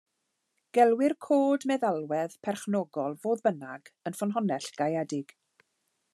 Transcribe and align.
Gelwir 0.77 1.13
cod 1.25 1.67
meddalwedd 1.71 2.39
perchnogol, 2.47 3.19
fodd 3.27 3.45
bynnag, 3.49 3.93
yn 4.11 4.19
ffynhonnell 4.23 4.73
gaeedig. 4.83 5.37